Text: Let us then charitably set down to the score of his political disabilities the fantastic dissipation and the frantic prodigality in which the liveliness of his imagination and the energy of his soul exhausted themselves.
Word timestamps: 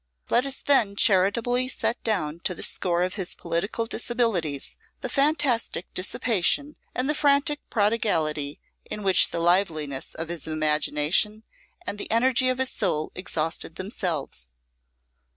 Let 0.31 0.47
us 0.47 0.57
then 0.57 0.95
charitably 0.95 1.67
set 1.67 2.03
down 2.03 2.39
to 2.45 2.55
the 2.55 2.63
score 2.63 3.03
of 3.03 3.13
his 3.13 3.35
political 3.35 3.85
disabilities 3.85 4.75
the 5.01 5.09
fantastic 5.09 5.93
dissipation 5.93 6.75
and 6.95 7.07
the 7.07 7.13
frantic 7.13 7.59
prodigality 7.69 8.59
in 8.85 9.03
which 9.03 9.29
the 9.29 9.39
liveliness 9.39 10.15
of 10.15 10.29
his 10.29 10.47
imagination 10.47 11.43
and 11.85 11.99
the 11.99 12.09
energy 12.09 12.49
of 12.49 12.57
his 12.57 12.71
soul 12.71 13.11
exhausted 13.13 13.75
themselves. 13.75 14.55